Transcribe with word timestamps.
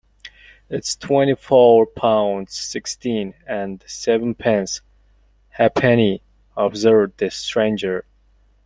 "It's 0.67 0.95
twenty-four 0.95 1.85
pounds, 1.85 2.55
sixteen, 2.57 3.35
and 3.45 3.83
sevenpence 3.85 4.81
ha'penny," 5.51 6.23
observed 6.57 7.19
the 7.19 7.29
stranger. 7.29 8.05